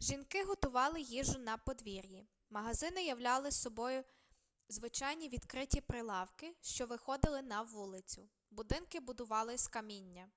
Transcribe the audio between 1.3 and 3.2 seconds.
на подвір'ї магазини